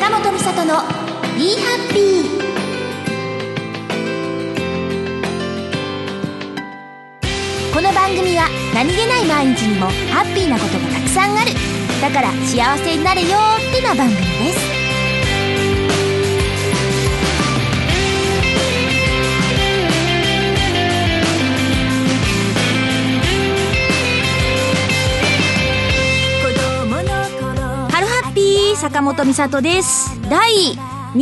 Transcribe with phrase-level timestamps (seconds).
[0.00, 0.74] 坂本美里の
[1.36, 2.22] 「ビーハッピー」
[7.74, 11.50] この番組は何気ない毎日にもハッピーなことがたくさんある。
[12.00, 13.30] だから幸せになれよっ
[13.74, 14.67] てな番組です。
[28.80, 30.08] 坂本美里です。
[30.30, 30.52] 第
[31.12, 31.18] 200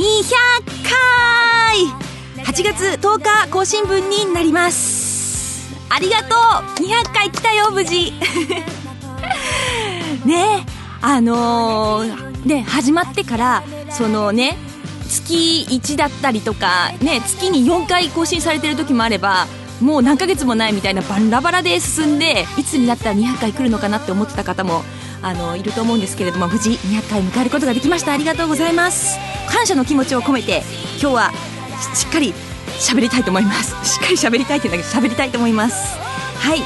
[0.84, 2.44] 回。
[2.44, 5.74] 8月10日更新分になります。
[5.88, 6.86] ありがとう。
[6.86, 8.12] 200回来たよ無事。
[10.26, 10.66] ね
[11.00, 14.58] あのー、ね始まってからそのね
[15.08, 19.46] 月1だったりとかね月に4回更新されてる時もあれば
[19.80, 24.84] もう何ヶ月もないみたいなバラバラで進んでいつになったら200回来るのかなって思ってた方も
[25.26, 28.12] あのいると思うんですけれども無事200回迎えることができました。
[28.12, 29.18] ありがとうございます。
[29.48, 30.62] 感謝の気持ちを込めて
[31.00, 31.32] 今日は
[31.94, 32.32] しっかり
[32.78, 33.74] 喋りたいと思います。
[33.84, 35.98] しっかり喋りたいって言うんだけど喋りたいと思います。
[36.38, 36.60] はい。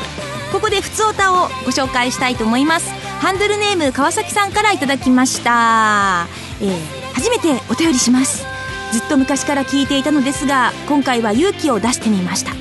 [0.53, 2.91] ここでふつおたをご紹介したいと思います。
[3.21, 6.27] ハンドルネーム川崎さんからいただきました、
[6.61, 8.47] えー初めてお便りします。
[8.93, 12.53] ずっと昔から聞いていたのですが今回は勇気を出してみました。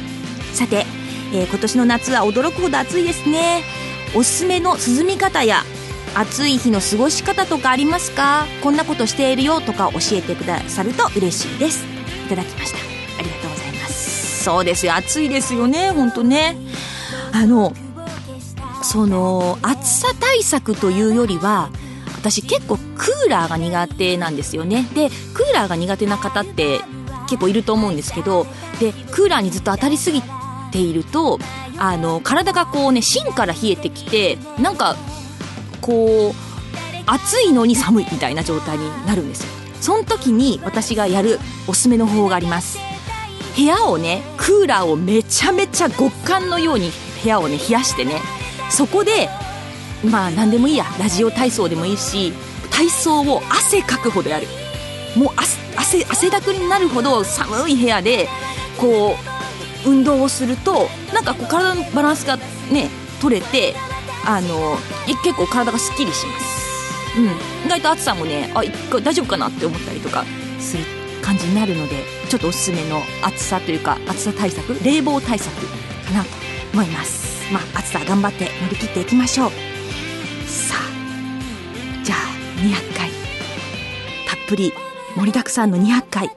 [0.53, 0.85] さて、
[1.33, 3.63] えー今年の夏は驚くほど暑いですね。
[4.15, 5.63] おすすめの涼み方や
[6.15, 8.45] 暑い日の過ごし方とかありますか？
[8.61, 11.85] こんなことしているよとか教えてくださると嬉しいです。
[12.25, 12.77] いただきました。
[12.77, 14.43] ありがとうございます。
[14.43, 14.95] そうですよ。
[14.95, 15.91] 暑いですよね。
[15.91, 16.57] 本当ね。
[17.31, 17.73] あの
[18.83, 21.69] その暑さ対策というよりは
[22.17, 24.87] 私結構クーラーが苦手なんですよね。
[24.93, 26.81] でクーラーが苦手な方って
[27.29, 28.45] 結構いると思うんですけど
[28.79, 30.21] でクーラーにずっと当たりすぎ
[30.71, 31.39] ていると
[31.77, 34.95] あの体がこうね芯から冷えてきてなんか
[35.81, 36.35] こう
[37.05, 39.49] 暑いのに寒いみたいな状態になるんですよ。
[39.81, 42.77] その時に私がやるおすすめの方法があります。
[43.55, 46.91] 部屋をねクーラーをめちゃめちゃ極寒のように
[47.23, 48.21] 部屋をね冷やしてね。
[48.69, 49.29] そこで
[50.03, 50.85] まあ何でもいいや。
[50.99, 52.31] ラジオ体操でもいいし
[52.69, 54.47] 体操を汗かくほどやる。
[55.15, 58.27] もう汗汗汗だくになるほど寒い部屋で
[58.77, 59.15] こ
[59.85, 62.37] う運動をするとなんかこう体のバランスが
[62.71, 62.89] ね
[63.21, 63.73] 取れて
[64.29, 67.25] あのい結構体がすっきりします、うん、
[67.65, 68.61] 意外と暑さもねあ
[69.01, 70.23] 大丈夫かなって思ったりとか
[70.59, 70.83] する
[71.23, 75.51] 感じになるのでちょっとおすすめの暑さというか暑さ対策冷房対策
[76.05, 76.29] かなと
[76.73, 77.51] 思います。
[77.51, 79.49] まあ暑さ頑張って乗り切っていきましょう。
[80.47, 82.17] さあじゃあ
[82.61, 83.09] 200回
[84.27, 84.73] たっぷり
[85.15, 86.29] 盛りだくさんの200回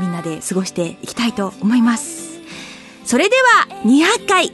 [0.00, 2.40] みんなで過ごしていきたいと思います。
[3.04, 4.52] それでは200回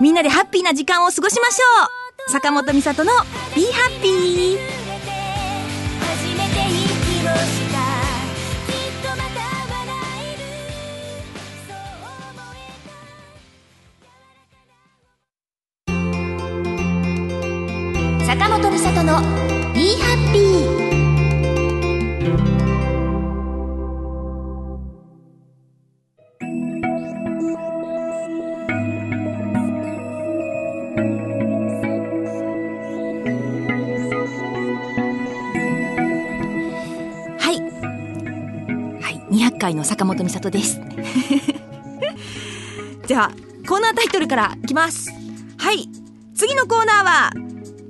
[0.00, 3.12] みんなでハッピーな時間を過ごしましょう坂本美里の
[3.54, 4.58] 「Be Happy」
[18.26, 19.20] 坂本美里の
[39.64, 40.78] 「はい200回の坂本美里です。
[43.06, 43.30] じゃあ
[43.66, 45.10] コーナータイトルからいきます。
[45.56, 45.88] はい。
[46.34, 47.30] 次のコーナーは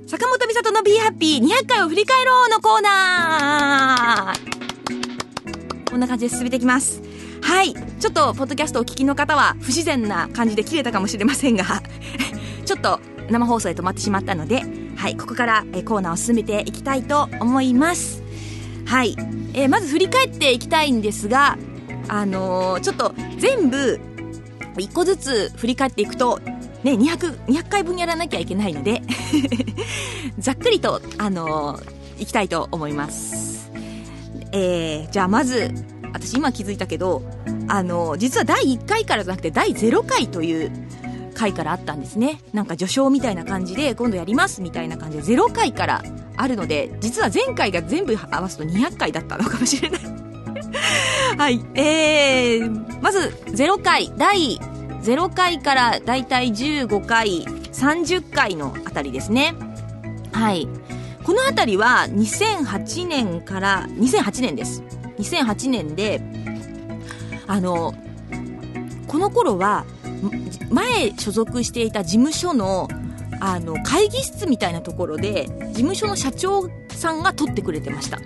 [0.07, 5.89] 坂本美里の Be Happy 200回を振り返ろうのコーナー。
[5.91, 7.01] こんな感じで進めていきます。
[7.41, 7.73] はい。
[7.99, 11.65] ちょっとポッドキャストをお聞きの方は不自然な感じで切れたかもしれませんが
[12.65, 14.63] ちょっと生放送で止まってしまったので
[14.95, 15.17] はい。
[15.17, 18.23] ここからえコーナーを進めていきたいと思います。
[18.85, 19.17] はい、
[19.55, 21.57] えーまず振り返っていきたいんですが
[22.07, 23.99] あのーちょっと全部
[24.77, 26.39] 一個ずつ振り返っていくと
[26.83, 29.01] ね 200, 200回分やらなきゃいけないので
[30.37, 33.69] ざっくりとあのーいきたいと思います。
[34.53, 35.69] えー、じゃあまず
[36.13, 37.21] 私今気づいたけど
[37.67, 40.71] あのー実は第1回からじゃなくて第0回という
[41.35, 42.41] 回からあったんですね。
[42.53, 46.03] なんか序章みたいな感じで今度やりますみたいな感じで0回から
[46.37, 50.01] あるので実は前回が全部合わすと200回だったのかもしれない。
[51.37, 51.63] はい。
[51.75, 54.11] えー、まず0回。
[54.17, 54.59] 第
[55.03, 59.53] 0回からだいたい15回30回のあたりですね。
[60.31, 60.67] はい。
[61.23, 64.81] このあたりは2008年から2008年です。
[65.19, 66.21] 2008年で
[67.47, 67.93] あの
[69.07, 69.85] この頃は
[70.69, 72.87] 前所属していた事務所の
[73.41, 78.19] あの会議室みたいなところで事務所の社長さんが撮ってくれてました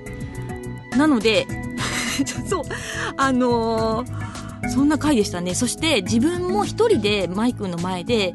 [0.95, 1.47] なので、
[2.47, 2.63] そう、
[3.17, 4.29] あのー
[4.67, 5.55] そんな回でしたね。
[5.55, 8.33] そして自分も一人でマイクの前で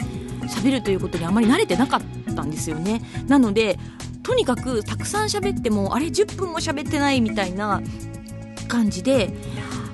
[0.48, 3.02] 喋るということにあまり慣れてなかったんですよね。
[3.28, 3.78] なので、
[4.22, 7.82] とにかくたくさん喋っても、あれ10分も喋ってないみたいな
[8.68, 9.34] 感じで、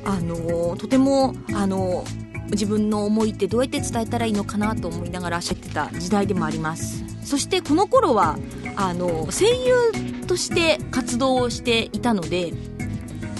[0.04, 7.04] あのーとても、あのー自分の思いってどうやって伝えたらいいのかなと思いながら喋ってた時代でもあります。
[7.24, 8.38] そしてこの頃は、
[8.76, 12.52] あの声優として活動をしていたので、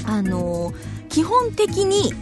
[0.06, 0.72] あの
[1.08, 2.12] 基本的に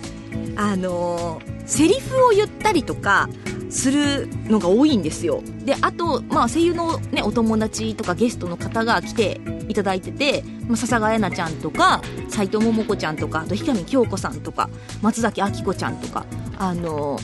[0.57, 3.29] あのセリフを言ったりとか
[3.71, 5.43] するのが多いんですよ。
[5.65, 14.71] であと、まあ、声優の、ね、お友達とかゲストの方が来ていただいてて、まあ、笹川彩菜ちゃんとか斎藤桃子ちゃんとかあと氷上京子さんとか
[15.03, 16.25] 松崎明子ちゃんとか
[16.59, 17.19] あの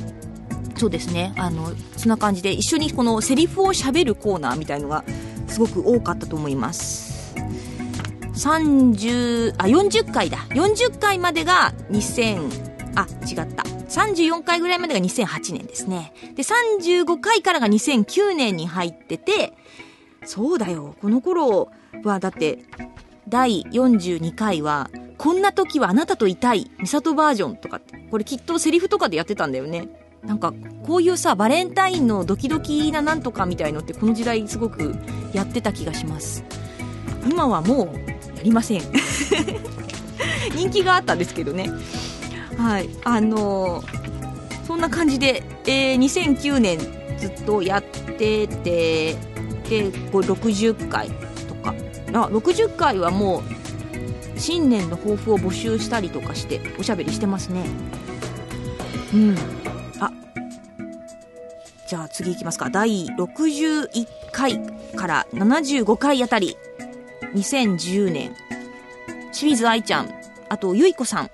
[0.76, 1.32] そうですね。
[1.37, 5.05] あのそんな感じで一緒にこのセリフを喋るコーナーみたいのが
[5.47, 7.35] すごく多かったと思います。
[8.35, 10.38] 30あ40回だ。
[10.50, 12.50] 40回までが2000
[12.97, 13.74] あ違った。
[13.94, 16.12] 34回ぐらいまでが2008年ですね。
[16.35, 19.52] で35回からが2009年に入ってて
[20.25, 20.96] そうだよ。
[21.00, 21.70] この頃
[22.02, 22.64] はだって
[23.29, 29.88] 第42回は「こんな時はあなたといたい」美里バージョンとかってこれきっとセリフとかでやってたんだよね。
[30.25, 30.55] なんか
[30.87, 34.97] こういうさバレンタインのドキドキななんとかみたいのってこの時代すごく
[35.35, 36.43] やってた気がします。
[37.31, 38.82] 今はもうやりません。
[40.56, 41.70] 人気があったんですけどね。
[42.56, 42.89] はい。
[43.05, 44.05] あのー
[44.67, 46.79] そんな感じで、えー2009年
[47.19, 49.15] ずっとやってて
[49.69, 51.11] でこれ60回
[51.49, 51.75] とか。
[52.15, 53.43] あ60回はもう
[54.39, 57.67] 新年の抱負を募集したりとかしておしゃべりしてますね。
[59.12, 59.37] うん。
[60.00, 60.11] あ。
[61.89, 62.71] じゃあ次いきますか。
[62.71, 64.61] 第61回
[64.97, 66.57] から75回あたり。
[67.35, 68.33] 2010年
[69.33, 70.11] 清水愛ちゃん。
[70.49, 71.31] あとゆいこさん。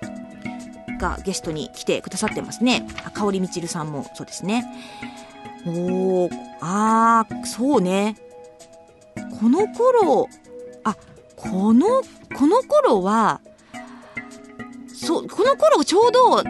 [1.01, 2.87] がゲストに来てくださってますね。
[3.05, 4.65] あ香織みちるさんもそうですね。
[5.67, 6.31] おー
[6.61, 8.17] あーそうね。
[9.41, 10.29] この頃
[10.85, 10.97] あ
[11.37, 12.03] この
[12.37, 13.41] この頃は
[14.95, 16.43] そうこの頃ちょうど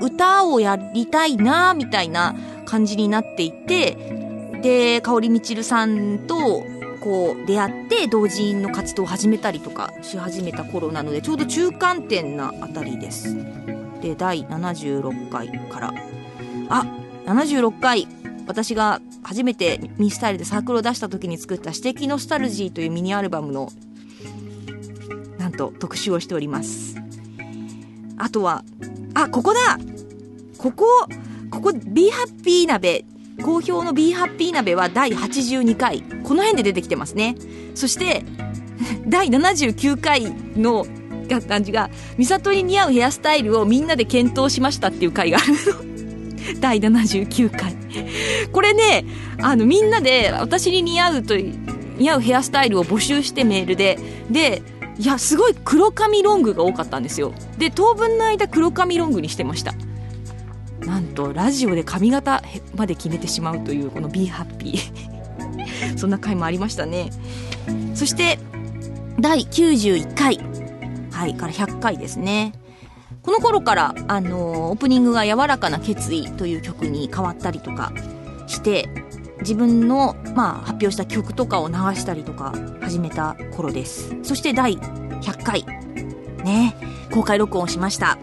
[0.00, 2.34] 歌をやりたいなみたいな
[2.64, 6.64] 感じになっていてで香織みちるさんと
[7.00, 13.36] こう出会って同人の活動を始めたりとかし始めた頃なのでちょうど中間点なあたりです。
[14.00, 15.94] で第76回から。
[16.68, 16.86] あ
[17.26, 18.08] 76回。
[18.46, 23.70] 私が初めてミスタイルでサークルを出した時に作った「私的ノスタルジー」というミニアルバムの
[25.36, 26.96] なんと特集をしております。
[28.16, 28.64] あとは
[29.14, 29.78] あここだ。
[30.56, 30.86] ここ
[31.50, 33.04] ここ Be Happy 鍋
[33.42, 36.02] 好評の Be Happy 鍋は第82回。
[36.24, 37.36] この辺で出てきてますね。
[37.74, 38.24] そして
[39.06, 40.86] 第79回の
[41.28, 43.88] が感じが美里に似合うヘアスタイルをみん。
[43.88, 45.52] なで検討しましたっていう回がある
[46.54, 47.76] の第79回
[48.52, 49.04] これね
[49.42, 53.98] あのみんなで私に似合うと似合うヘアスタイルを募集してメールで
[54.30, 54.62] で
[54.98, 57.32] いやすごい黒髪ロングが多かったんですよ。
[57.56, 59.74] で当分の間黒髪ロングにしてました。
[60.80, 62.42] なんとラジオで髪型
[62.74, 64.78] まで決めてしまうというこの Be Happy
[65.96, 67.10] そんな回もありましたね。
[67.94, 68.38] そして
[69.20, 70.57] 第91回。
[71.18, 72.52] はいから100回ですね。
[73.22, 77.92] この頃から、あのーオープニングが「柔らかな決意」という曲に変わったりとか
[78.46, 78.88] して
[79.40, 84.14] 自分の、まあ、発表した曲とかを流したりとか始めた頃です。
[84.22, 85.66] そして第100回
[86.44, 86.76] ね
[87.12, 88.16] 公開録音しました。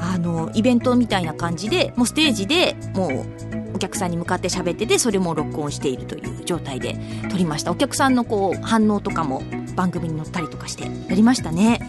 [0.00, 3.26] あのイベントみたいな感じでもうステージでもう
[3.74, 6.96] お客さんに向かって喋っててそれも録音しているという状態で
[7.30, 7.72] 撮りました。
[7.72, 9.42] お客さんのこう反応とかも
[9.74, 11.80] 番組に載ったりとかしてやりましたね。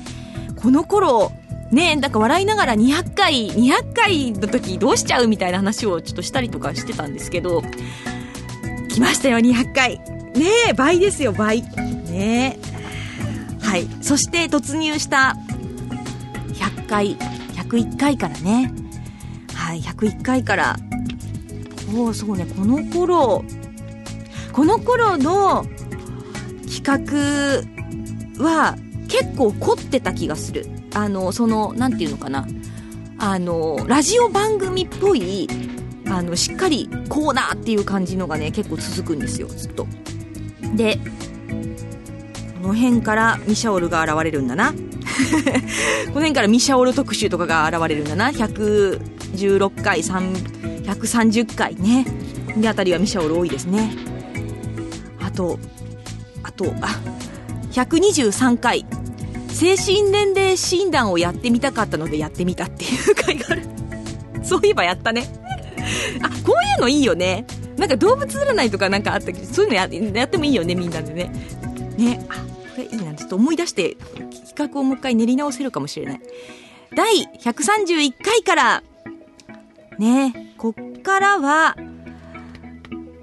[0.56, 1.32] この頃
[1.72, 7.64] ねなんか笑いながら200回200回の時どうしちゃうみたいな話をちょっとしたりとかしてたんですけど
[8.90, 10.00] 来ましたよ200回。
[10.36, 11.62] ねえ倍ですよ倍。
[11.62, 12.58] ね。
[12.62, 13.88] えはい。
[14.02, 15.36] そして突入した
[16.54, 17.16] 100回
[17.56, 18.74] 101回からね。
[19.54, 20.78] はい101回から。
[21.94, 22.46] おおそうね。
[22.46, 23.44] この頃
[24.54, 25.66] この頃の
[26.74, 27.75] 企画
[28.38, 28.76] は
[29.08, 30.66] 結構凝ってた気がする。
[30.94, 32.48] あのそのなんていうのかな。
[33.18, 35.48] あのラジオ番組っぽい
[36.08, 39.88] あのしっかりコーナーっていう感じのがね結構続くんですよずっと。
[40.76, 41.00] で
[42.62, 44.74] この辺からミシャオルが現れるんだな。
[44.76, 48.32] この辺からミシャオル特集とかが現れるんだな。
[48.32, 52.06] 116回130回ね。
[52.56, 53.96] にあたりはミシャオル多いですね。
[55.22, 55.60] あと
[56.44, 57.00] あとあ
[57.76, 58.86] 123回。
[59.50, 63.64] 精神年齢診断をやってみたかったのでやってみたっていう回がある。
[64.44, 65.28] そういえばやったね。
[66.22, 67.46] あこういうのいいよね。
[67.78, 71.32] なんか動物占いとかなんかあったけどそういうのややってもいいよねみんなでね。
[71.98, 72.26] ね。
[72.30, 72.42] あこ
[72.78, 73.14] れいいな。
[73.14, 73.98] ちょっと思い出して
[74.56, 76.22] 企画をもう一回練り直せるかもしれない。
[76.96, 78.84] 第131回から。
[80.00, 80.54] ね。
[80.58, 81.76] こっからは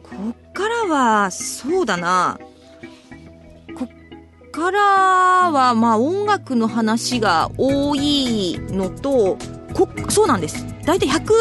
[0.03, 2.39] こっからはそうだな。
[4.53, 4.81] から
[5.51, 9.39] はまあ音楽の話が多いのと
[9.73, 10.67] こそうなんです。
[10.85, 11.33] 大体 100,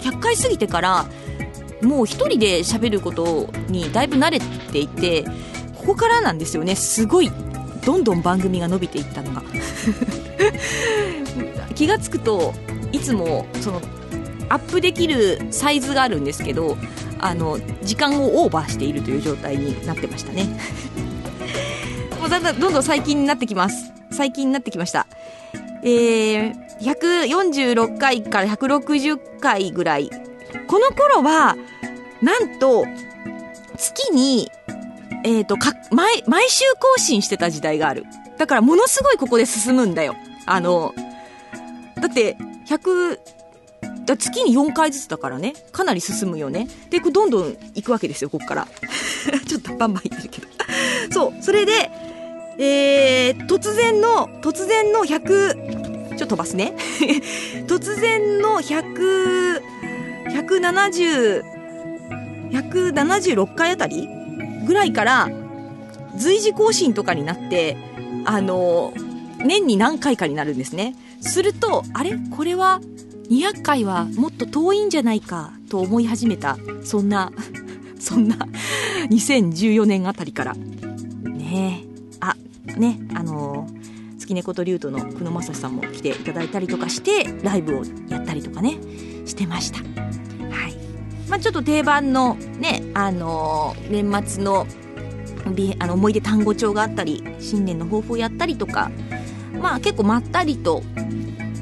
[0.00, 1.06] 100回過ぎてから
[1.80, 5.24] もう一人で喋ることにだいぶ慣れていて
[5.76, 6.74] ここからなんですよね。
[6.74, 7.30] すごい
[7.84, 9.42] どんどん番組が伸びていったのが。
[11.76, 12.52] 気がつくと
[12.90, 13.80] いつもその
[14.48, 16.76] アップできるサイズがあるんですけど
[17.18, 20.48] あの時間をオーバーしているという状態になってましたね。
[22.26, 23.92] もだんだんどんどん最近になってきます。
[24.10, 25.06] 最近になってきました。
[25.84, 30.10] えー、146回から160回ぐらい。
[30.66, 31.56] この頃は
[32.20, 32.84] なんと
[33.76, 34.50] 月に
[35.22, 38.04] えっ、とか毎毎週更新してた時代がある。
[38.38, 40.16] だからものすごいここで進むんだよ。
[40.46, 40.94] あの
[41.94, 43.18] だって100
[44.04, 45.54] だ月に4回ずつだからね。
[45.70, 46.66] かなり進むよね。
[46.90, 48.66] でどんどん行くわけですよここから。
[49.46, 50.48] ちょっとバンバン言ってるけど。
[51.12, 52.05] そうそれで
[52.58, 56.74] えー、突然の突然の100ちょっと飛ばすね。
[57.68, 59.60] 突然の100
[60.30, 61.42] 170
[62.50, 64.08] 176回あたり
[64.66, 65.28] ぐらいから
[66.16, 67.76] 随時更新とかになって
[68.24, 68.94] あの
[69.44, 70.94] 年に何回かになるんですね。
[71.20, 72.18] するとあれ？
[72.30, 72.80] これは
[73.28, 77.32] 200回はもっと遠いんじゃないかと思い始めたそんな
[77.98, 78.36] そんな
[79.10, 80.54] 2014年あたりから。
[80.54, 81.95] ねえ。
[82.30, 82.36] あ
[82.78, 83.68] ねあの
[84.18, 88.78] 月猫と竜との久野正さんも来ていただいたりとかしてライブをやったりとかね
[89.26, 89.78] してました。
[89.78, 90.74] はい。
[91.28, 94.66] まあちょっと定番のねあの年末の
[95.78, 98.90] あの思い出単語帳があったり新年の抱負をやったりとか
[99.60, 100.82] まあ結構まったりと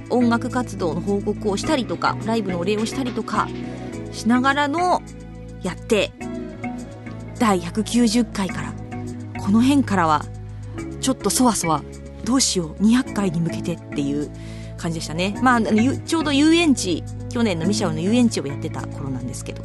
[0.09, 3.47] 音楽活動の報告をしたりとかライブのお礼をしたりとか
[4.13, 5.03] しながらの
[5.63, 6.13] やって
[7.39, 8.75] 第190回から
[9.43, 10.25] この辺からは
[11.05, 11.83] ちょっとそわそわ
[12.25, 14.31] どうしよう200回に向けてっていう
[14.79, 15.39] 感じでしたね。
[15.43, 19.63] まあちょうど遊園地去年のミシャオの遊園地をやってた頃なんですけど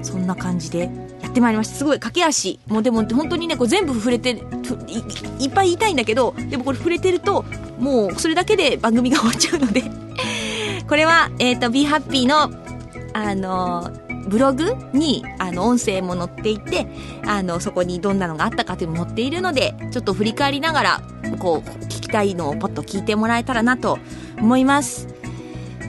[0.00, 0.90] そんな感じで
[1.20, 1.74] やってまいりました。
[1.74, 7.44] すごい駆け足もうでも本当にねこう全部触れていいっぱい言いたいんだけどでもこれ触れてると
[7.78, 9.82] もうそれだけで番組が終わっちゃうので。
[10.88, 12.50] これは、えっ、と、Be Happy の、
[13.14, 13.90] あの、
[14.26, 16.86] ブログに、あの、音声も載っていて、
[17.26, 21.02] あの、そこにどんなのがあったかというのも載っているので、ちょっと振り返りながら、
[21.38, 23.98] こう、聞きたいのをポッと聞いてもらえたらなと
[24.38, 25.08] 思います。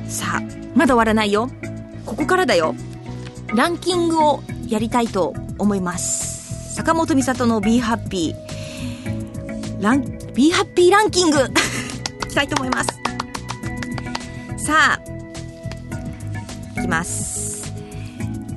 [0.07, 0.41] さあ、
[0.75, 1.49] まだ終わらないよ。
[2.05, 2.75] ここからだよ。
[3.55, 6.75] ランキングをやりたいと思います。
[6.75, 8.33] 坂本美里の Be Happy。
[9.79, 10.01] ラン、
[10.33, 11.37] Be Happy ランキング
[12.25, 12.89] いきたいと思います。
[14.57, 17.34] さあ、いきます。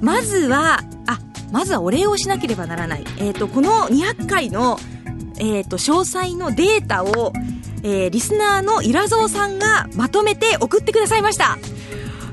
[0.00, 1.18] まずは、あ、
[1.52, 3.04] まずはお礼をしなければならない。
[3.18, 4.78] えっ、と、この200回の、
[5.38, 7.32] えっ、と、詳細のデータを、
[7.82, 11.58] えーリスナーのイラゾーさんがまとめて送ってくださいました。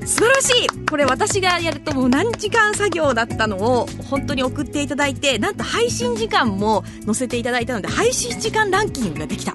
[0.05, 9.53] 素晴らしいこれ私がやるともう何時間作業だったのを本当に送っていただいて、なんと配信時間も載せていただいたので、配信時間ランキングができた。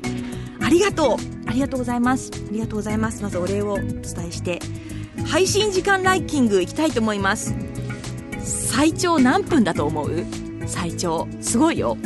[0.63, 2.31] ありがとうありがとうございます。
[2.35, 3.23] ありがとうございます。
[3.23, 4.61] まずお礼をお伝えして、
[5.27, 7.70] 配信時間ランキングいきたいと思います。
[8.45, 10.25] 最長何分だと思う？
[10.67, 11.27] 最長。
[11.41, 11.97] すごいよ。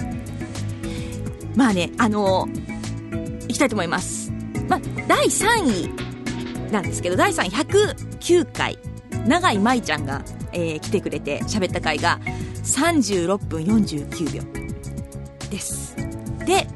[1.55, 2.49] まあね、あの
[3.49, 4.33] いきたいと思います。
[4.69, 5.89] まあ、第3
[6.69, 8.79] 位なんですけど、第3位109回、
[9.27, 10.23] 永井舞ちゃんが、
[10.53, 12.19] えー来てくれて喋った回が
[12.65, 14.43] 36分49秒
[15.51, 15.95] です。
[16.47, 16.67] で、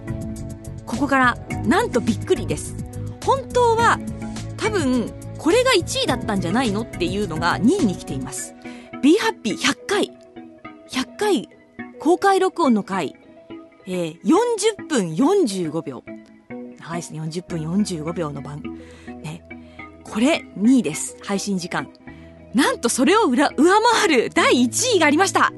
[0.86, 2.74] ここから、なんとびっくりです。
[3.24, 3.98] 本当は、
[4.56, 8.54] 多分、これが1位だったんじゃないのっていうのが2位に来ています。
[9.02, 10.10] Be Happy 100回。
[10.90, 11.48] 100回
[12.00, 13.14] 公開録音の回。
[13.86, 16.02] えー40分45秒。
[16.80, 17.20] 長いですね。
[17.20, 18.60] 40分45秒の番。
[19.22, 19.44] ね。
[20.02, 21.16] これ2位です。
[21.22, 21.88] 配信時間。
[22.54, 25.52] なんとそれを裏上回る第1位がありました。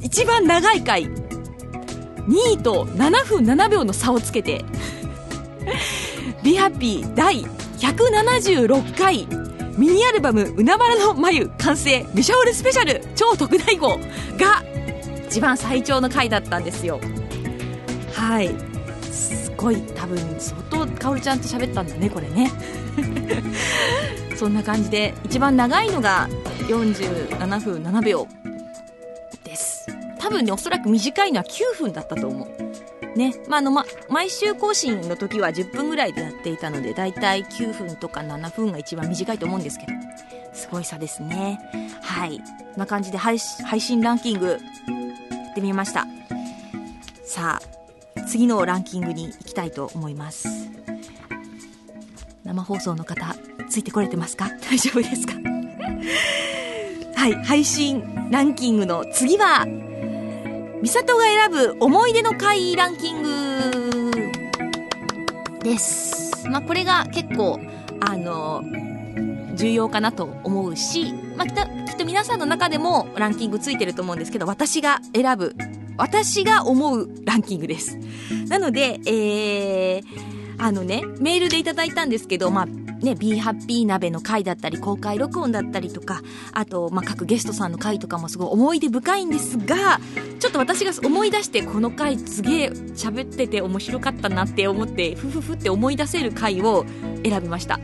[0.00, 1.04] 一番長い回。
[1.04, 4.64] 2位と7分7秒の差をつけて、
[6.42, 7.44] Be Happy 第
[7.78, 9.26] 176回
[9.80, 12.04] ミニアルバム「海原の眉」完成。
[12.14, 13.02] ビシャオルスペシャル。
[13.16, 13.98] 超特大号。
[14.36, 14.62] が
[15.26, 17.00] 一番最長の回だったんですよ。
[18.12, 18.50] はい。
[19.10, 22.50] すごい多分相当かおるちゃんと喋ったんだねこれね。
[24.36, 26.28] そんな感じで一番長いのが
[26.68, 28.28] 47分7秒
[29.44, 29.86] です。
[30.18, 32.69] 多分ねおそらく短いのは9分だったと思う。
[33.16, 33.34] ね。
[33.48, 39.92] まああのま、毎週更新の時は10分ぐらいでやっていたのでだいたい9分とか7分が一番短いと思うんですけど。
[40.52, 41.60] すごい差ですね。
[42.02, 42.38] はい。
[42.38, 42.44] こ
[42.76, 44.56] んな感じで配信配信ランキングや
[45.52, 46.06] ってみました。
[47.24, 50.48] さあ次のランキングに行きたいと思います。
[52.44, 53.36] 生放送の方
[53.68, 54.50] ついてこれてますか？
[54.68, 55.34] 大丈夫ですか？
[57.14, 57.34] はい。
[57.44, 59.66] 配信ランキングの次は
[60.82, 63.30] 美里が選ぶ思い出の回ランキング
[65.62, 66.48] です。
[66.48, 67.60] まあこれが結構
[68.00, 68.62] あの
[69.56, 75.54] 重要かなと思うし、まあ、きっときっと皆さんの中でもランキングついてると思うんですけど私が選ぶ
[75.98, 77.98] 私が思うランキングです。
[78.48, 80.04] なのでえー、
[80.60, 82.66] あのねメールでいただいたんですけどまあ
[83.00, 86.20] ね、Be Happy 鍋の回だったり、公開録音だったりとか、
[86.52, 90.00] あと、まあ、各ゲストさんの回とかもすごい思い出深いんですが、
[90.38, 96.84] ちょっと私が思い出して、この回すげえ喋ってて面白かったなって思って、ふふふって思い出せる回を
[97.24, 97.80] 選びました。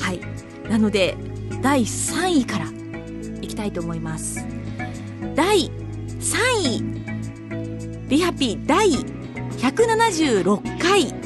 [0.00, 0.20] はい。
[0.68, 1.16] なので、
[1.62, 2.66] 第3位から
[3.40, 4.44] いきたいと思います。
[5.36, 5.70] 第
[6.18, 8.90] 3位、Be Happy 第
[9.58, 11.23] 176回、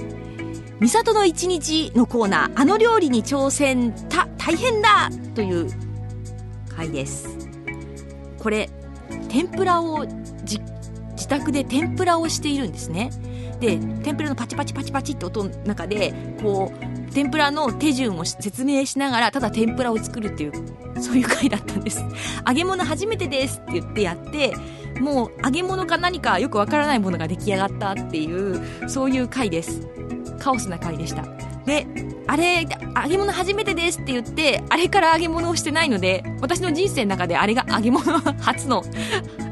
[0.81, 5.69] 美里の一日のコーナー、あの料理に挑戦、た、大変だという
[6.69, 7.37] 回です。
[8.39, 8.71] これ、
[9.29, 10.07] 天ぷらを
[10.45, 10.61] じ、
[11.13, 13.11] 自宅で天ぷらをしているんですね。
[13.59, 20.53] で、天ぷらのパチパチパチパチって音の中で、こう、天ぷらの手順を説明しながら、ただ天ぷらを作るっていう、
[21.01, 22.05] そういう回だったんです。
[22.47, 24.55] 揚げ物初めてですって言ってやって、
[25.01, 29.89] もう揚げ物か何かよくわからないものが出来上がったっていう、そういう回です。
[30.39, 31.25] カオスな回でした。
[31.67, 31.87] で、
[32.27, 32.67] あれ、
[33.03, 38.85] 揚げ物初めてですって言って、あれから揚げ物をしてないので、私の人生の中であれが揚げ物初の、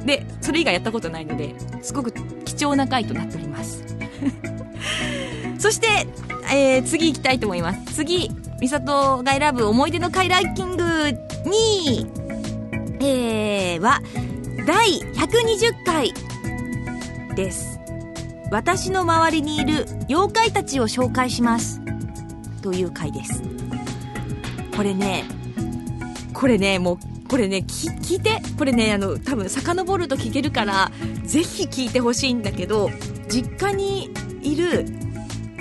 [0.04, 2.12] で、それ以外やったことないので、すごく
[2.44, 3.84] 貴重な回となっております。
[5.58, 6.06] そして、
[6.52, 7.94] えー、次行きたいと思います。
[7.94, 11.16] 次、美里が選ぶ思い出の回ランキング2
[11.90, 12.06] 位、
[13.00, 14.00] えー、は、
[14.66, 16.14] 第120回
[17.34, 17.75] です。
[18.50, 21.80] 私の周りにいる妖怪たちを紹介します。
[22.62, 23.42] という回です。
[24.76, 25.24] これね、
[26.32, 28.40] これね、もう、これね、聞いて。
[28.56, 30.92] これね、あの、多分遡ると聞けるから、
[31.24, 32.88] ぜひ聞いてほしいんだけど、
[33.28, 34.10] 実家に
[34.42, 34.86] いる、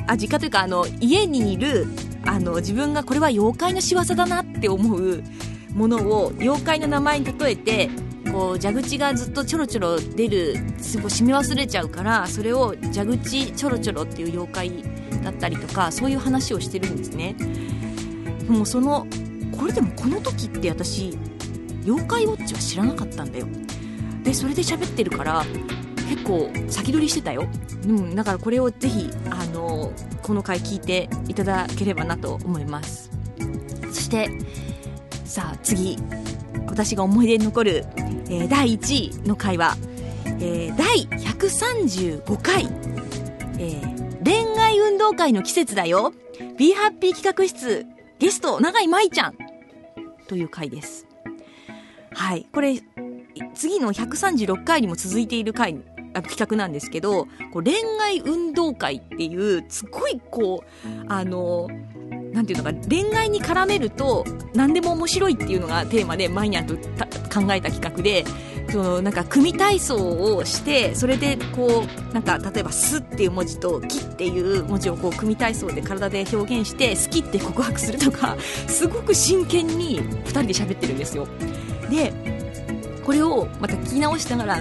[0.07, 1.87] あ、実家というか、あの、家にいる、
[2.25, 5.23] あの、自分がこれは妖怪の仕業だなって思う
[5.73, 7.89] ものを、妖怪の名前に例えて、
[8.35, 14.83] こう蛇口がずっとちょろちょろ出るすごい締め忘れちゃうからそれを蛇口ちょろちょろっていう妖怪
[15.23, 17.33] だったりとかそういう話をしてるんですね。
[18.43, 19.07] でもその
[19.57, 21.17] これでもこの時って私
[21.85, 23.47] 妖怪ウォッチは知らなかったんだよ。
[24.23, 25.45] でそれで喋ってるから
[26.09, 27.47] 結構先取りしてたよ、
[27.87, 33.09] うん、だからこれをぜひあのこの回聞いていただければなと思います。
[33.93, 34.29] そして
[35.23, 35.97] さあ次。
[36.75, 39.77] 私が思い出に残る、えー第1位の回は、
[40.41, 42.65] えー第135回、
[43.57, 46.11] えー恋愛運動会の季節だよ。
[46.57, 47.85] Be Happy 企画室
[48.19, 49.35] ゲスト永井舞ちゃん
[50.27, 51.07] という回です。
[52.13, 52.81] はいこれ
[53.53, 55.81] 次の136回にも続いている回
[56.13, 61.69] あ企画なんですけどこう恋愛運動会っていうすごいこうあの
[62.35, 68.25] なんていうのか恋愛に絡めると何でも面白いっていうのがテーマでマイニャンと考えた企画で
[68.69, 78.35] そのなんか組体操をしてそれでこうなんか例えば「す」っていう文字と「き」っていう文字をこう組体操で体で表現して好きって告白するとか
[78.67, 81.27] すごく真剣に2人で喋ってるんですよ。
[81.89, 82.11] で
[83.05, 84.59] これをまた聞き直しながらあ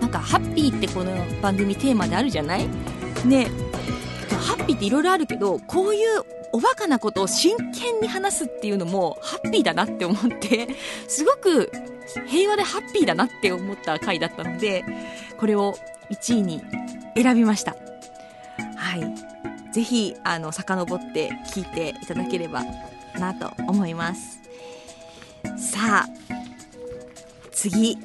[0.00, 2.68] なんかハッピーってこの番組テーマであるじゃない？
[3.24, 3.48] ね。
[4.38, 6.22] ハッピーっていろいろあるけどこういう
[6.52, 10.68] おバカなことを真剣に話すっていうのもハッピーだなって思って
[11.06, 11.70] すごく
[12.26, 14.84] 平和でハッピーだなって思った回だったので
[15.38, 15.76] これを
[16.10, 16.62] 1位に
[17.14, 17.76] 選びました。
[18.76, 19.72] はい。
[19.72, 22.64] ぜひあの遡って聞いていただければ
[23.18, 24.40] なと思います。
[25.56, 26.08] さあ
[27.52, 27.98] 次。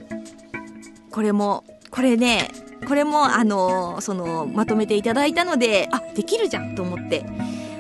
[1.14, 2.50] これもこれね
[2.88, 7.26] これもあのそのまとめていただいたのであできるじゃんと思って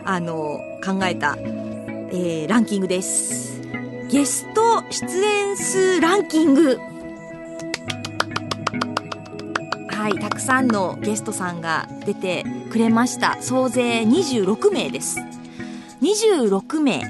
[0.05, 3.61] あの考えた、えーランキングです。
[4.09, 6.77] ゲスト出演数ランキング。
[9.89, 13.41] はいたくさんのゲストさんが出てくれました。
[13.41, 15.19] 総勢26名です。
[16.01, 17.01] 26名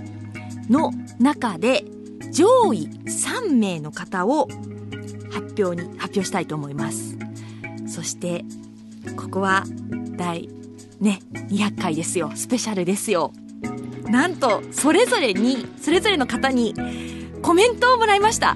[0.69, 1.84] の中で
[2.32, 4.47] 上位3名の方を
[5.32, 7.17] 発表に発表したいと思います。
[7.93, 8.43] そして
[9.15, 9.63] ここは
[10.17, 10.49] 第
[10.99, 12.32] ね200回ですよ。
[12.34, 13.32] スペシャルですよ。
[14.10, 16.73] なんとそれぞれにそれぞれの方に
[17.43, 18.56] コメントをもらいました。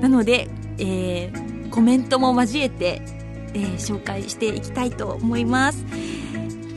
[0.00, 3.02] なので、えー、コメントも交えて、
[3.54, 5.84] えー紹介していきたいと思います。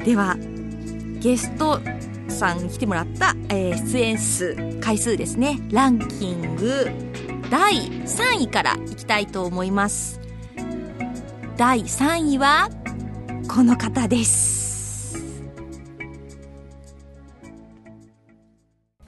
[0.03, 0.37] では
[1.19, 1.79] ゲスト
[2.29, 5.59] さんに来てもらった、えー出演数回数ですね。
[5.71, 6.89] ランキング
[7.51, 10.20] 第3位からいきたいと思います。
[11.57, 12.69] 第3位は
[13.47, 15.17] この方です。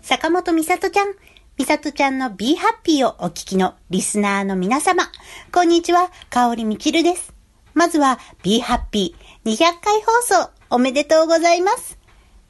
[0.01, 1.13] 坂本美里ちゃん、
[1.55, 5.03] 美里ちゃんの Be Happy をお聞きのリスナーの皆様、
[5.51, 7.33] こんにちは、香りみちるです。
[7.73, 12.02] まずは Be Happy 200回放送おめでとうございます。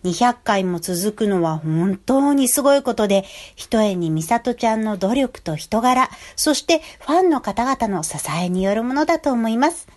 [0.03, 3.23] 200回も続くのは本当にすごいことで、
[3.55, 9.87] ひとえに美里ちゃんの努力と人柄、そしてファンの方々の支えによるものだと思います。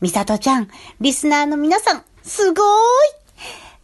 [0.00, 0.68] 美里ちゃん、
[1.00, 3.20] リスナーの皆さん、すごーい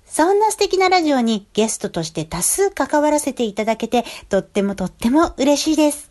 [0.07, 6.09] そんな素敵なラジオにゲストとして多数関わらせていただけて、とってもとっても嬉しいです。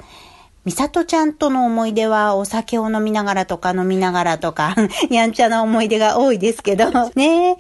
[0.66, 4.76] みさとちゃんとの思い出はお酒を飲みながらとか飲みながらとか、
[5.10, 7.58] やんちゃな思い出が多いですけど、ね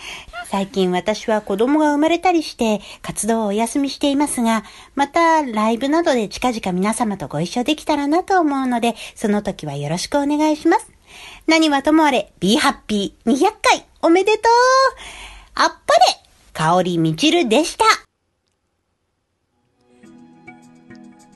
[0.56, 4.64] 最近私は子供が生まれたりして活動をお休みしていますが、
[4.96, 10.90] またライブなどで近々皆様とご一緒できたらなと思うので、その時はよろしくお願いします。
[11.46, 14.52] 何はともあれ、Be Happy 200回おめでとう
[15.56, 16.02] あっぱれ
[16.54, 17.84] 香りみちるでした。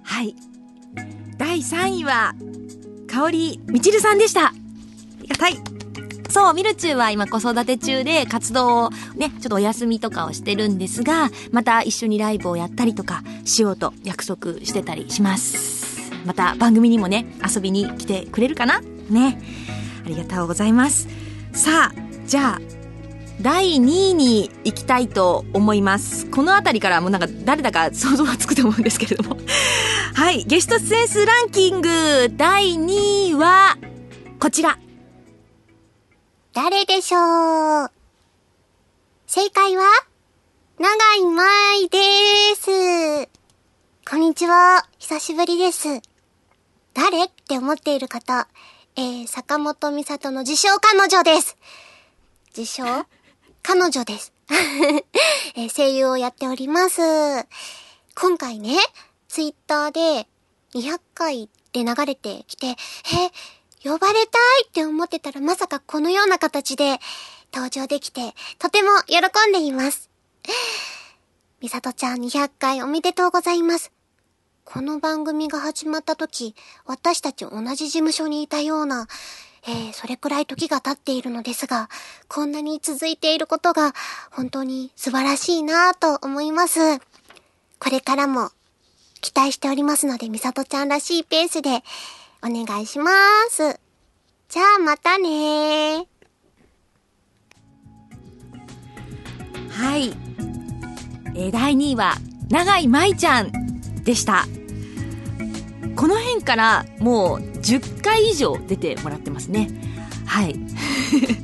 [0.04, 0.34] はい
[1.38, 2.34] 第3位は
[3.06, 4.54] 香りみちるさんでしたあ
[5.22, 5.79] りがたい
[6.30, 16.12] そう、ミルチューは今子育て中で活動をね、ちょっとお休みとかをしてるんですが、また一緒にライブをやったりとかしようと約束してたりします。
[16.26, 18.82] また番組にもね、遊びに来てくれるかな？
[19.10, 19.42] ね。
[20.06, 21.08] ありがとうございます。
[21.54, 21.96] さあ、
[22.28, 22.62] じゃあ、
[23.42, 26.26] 第2位に行きたいと思います。
[26.28, 29.38] この辺りからもうなんか誰だか想像がつくと思うんですけれども。
[30.13, 31.89] はい、ゲスト出演数ランキング
[32.36, 33.78] 第2位は、
[34.39, 34.78] こちら。
[36.62, 37.91] 誰でしょう？
[39.28, 39.86] 正解は、
[40.78, 41.98] 長井舞で
[42.54, 43.30] す。
[44.06, 44.86] こんにちは。
[44.98, 46.02] 久しぶりです。
[46.93, 48.50] 誰って思っている方、
[48.98, 51.58] えー、坂本美里の自称彼女です。
[52.58, 52.84] 自称
[53.63, 54.34] 彼女です。
[55.56, 57.00] えー声優をやっております。
[58.15, 58.76] 今回ね、
[59.30, 60.28] ツイッターで
[60.74, 62.76] 200回で流れてきて、え、
[63.84, 67.00] 呼ばれたいって思ってたらまさかこのような形で
[67.54, 70.10] 登場できて、とても喜んでいます。
[71.62, 73.92] みさとちゃん200回おめでとうございます。
[74.65, 79.08] この番組が始まった時、私たち同じ事務所にいたような、
[79.68, 81.89] えー、それくらい時が経っているのですが、
[82.28, 83.94] こんなに続いていることが
[84.30, 87.00] 本当に素晴らしいなぁと思います。
[87.00, 88.52] これからも
[89.22, 91.84] 期待しておりますので、みさとちゃんらしいペースで
[92.41, 93.12] お願いしま
[93.49, 93.80] す。
[94.47, 96.08] じゃあまたね。
[99.69, 100.13] はい。
[101.36, 102.15] え第2位は、
[102.49, 104.45] 長井舞ちゃんでした。
[105.95, 109.69] この辺からもう10回以上出てもらってますね。
[110.25, 110.56] はい。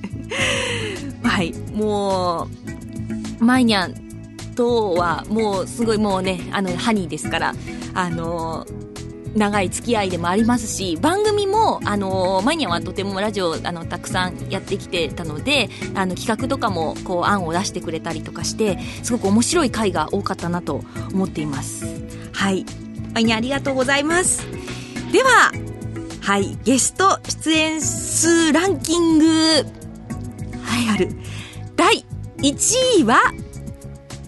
[1.24, 1.54] はい。
[1.74, 2.48] も
[3.40, 7.54] う、マイニャンとはもうすごいもうね、あの、ハニーですから、
[7.94, 8.66] あの
[9.36, 21.86] 長い付き合いでもありますし、番組も、あのマイニャンはとてもラジオ、あの、たくさんやってきてたので、あの、企画とかも、こう、案を出してくれたりとかして、すごく面白い回が多かったなと思っています。
[22.32, 22.66] はい。
[23.14, 24.46] マイニャンありがとうございます。
[25.12, 25.52] では、
[26.22, 29.66] はい、ゲスト出演数ランキング、はい、
[30.94, 31.10] ある。
[31.76, 32.06] 第
[32.38, 33.20] 1位は、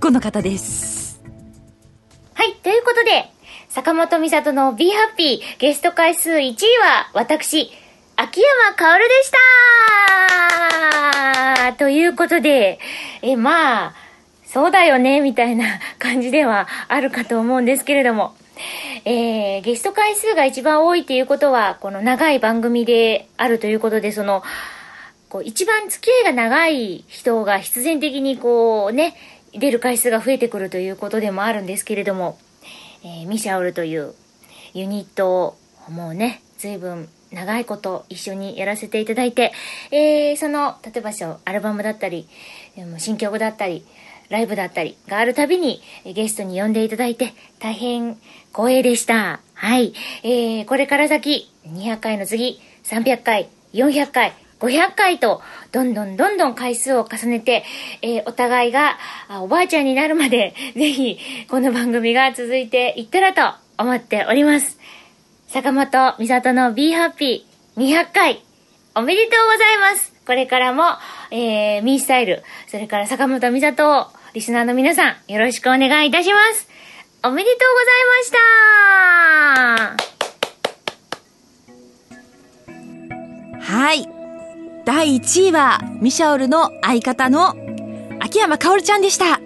[0.01, 1.21] この方です。
[2.33, 3.36] はい、ということで、
[3.77, 7.69] 坂本美里の Be Happy ゲスト回数1位は、私、
[8.15, 9.31] 秋山薫でし
[11.61, 11.73] た。
[11.73, 12.79] ということで、
[13.21, 13.93] え、まあ、
[14.47, 18.33] そうだよね、みたいな感じではあるかと思うんですけれども、
[19.05, 24.41] えー、ゲスト回数が一番多いということは、この長い番組であるということで、その、
[25.29, 29.13] こう、一番付き合いが長い人が必然的にこうね、
[29.53, 32.39] 出る回数が増えてくるということでもあるんですけれども、
[33.03, 34.13] えーミシャオルという
[34.73, 35.57] ユニットを
[35.91, 39.53] もうね、随分長いこと一緒にやらせていただいて、
[39.91, 42.27] えー、その、例えばそう、アルバムだったり、
[42.97, 43.85] 新曲だったり、
[44.29, 48.17] ライブだったりがあるたびに、ゲストに呼んでいただいて、大変
[48.53, 49.39] 光栄でした。
[49.53, 49.93] はい。
[50.23, 55.41] えー、これから先、200回の次、300回、400回、500回と、
[55.71, 57.63] どんどんどんどん回数を重ねて、
[58.01, 58.97] えーお互いが
[59.41, 64.77] おばあちゃんになるまで、 ぜひ、この番組が続いていったらと思っております。
[65.47, 67.43] 坂本美里の Be Happy
[67.77, 68.41] 200回、
[68.95, 70.13] おめでとうございます。
[70.25, 70.83] これからも、
[71.31, 76.67] えー、ミースタイル、それから坂本美里を、リスナーの皆さん、よろしくお願いいたします。
[77.23, 78.23] おめでとうございま
[83.57, 84.16] したはい。
[84.87, 87.57] 第1位は、ミシャオルの相方の、
[88.21, 89.41] 秋山かおるちゃんでした。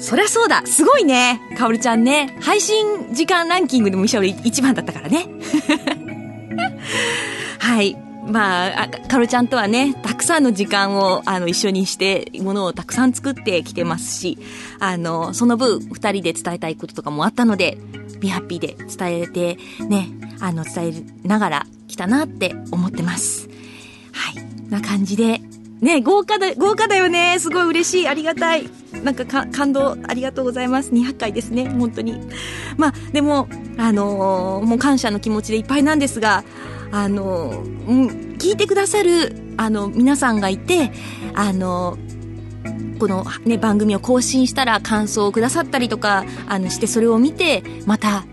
[0.00, 0.64] そりゃそうだ。
[0.64, 1.42] すごいね。
[1.58, 2.38] かおるちゃんね。
[2.40, 5.26] 配信時間ランキングでもミシャオル1番だったからね。
[7.60, 7.98] はい。
[8.28, 14.38] まあ、かおるちゃんとはね、たくさんの時間を、あの、一緒にして、ものをたくさん作ってきてますし、
[14.80, 17.76] あの、その分、二人で伝えたいこととかもあったので、
[18.20, 20.08] ビハッピーで伝えて、ね、
[20.40, 23.50] あの、伝えながら来たなって思ってます。
[24.16, 24.70] はい。
[24.70, 25.40] な感じで。
[25.80, 27.36] ね、豪華だ、豪華だよね。
[27.38, 28.08] すごい嬉しい。
[28.08, 28.68] ありがたい。
[29.04, 30.90] なんか感動ありがとうございます。
[30.90, 31.68] 200回ですね。
[31.68, 32.18] 本当に。
[32.76, 36.44] まあ、でも、あのーもう感謝の気持ちでいっぱいなんですが、
[36.92, 40.92] あのーうん、聞いてくださる、あの、皆さんがいて、
[41.34, 42.06] あのー
[42.98, 48.24] このね、番組を更新したら感想をくださったりとか、あの、してそれを見て、また、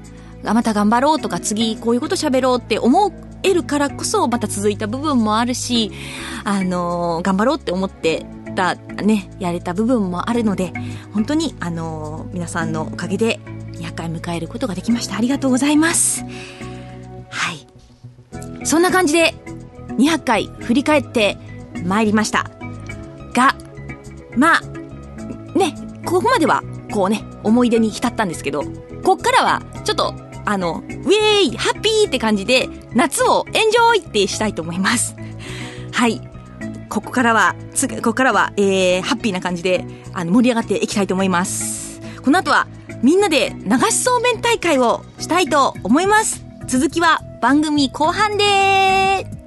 [0.44, 3.12] また頑張ろうとか、次こういうこと喋ろうって思う
[3.44, 5.92] えるからこそ、また続いた部分もあるし、
[6.44, 8.26] あの頑張ろうって思って
[8.56, 10.74] た、ね、やれた部分もあるので、
[11.14, 13.40] 本当に、あの皆さんのおかげで、
[13.74, 15.18] 200回迎えることができました。
[15.18, 16.24] ありがとうございます。
[17.30, 18.66] はい。
[18.66, 19.34] そんな感じで、
[19.98, 21.38] 200回振り返って
[21.86, 22.50] 参りました。
[23.34, 23.56] が、
[24.38, 24.62] まあ、
[25.58, 25.76] ね、
[26.06, 28.64] ここまでは、こうね、思い出に浸ったんですけど、
[29.04, 30.14] こっからは、ちょっと、
[30.46, 35.16] あの、ウェーイハッピーって感じで、夏をエンジョイってしたいと思います。
[35.92, 36.22] はい。
[36.90, 42.02] ここからは、つここからは、えー、ハッピーな感じで、あの、盛り上がっていきたいと思います。
[42.24, 42.68] この後は、
[43.02, 46.44] みんなで流しそうめん大会をしたいと思います。
[46.68, 49.43] 続きは番組後半でーす。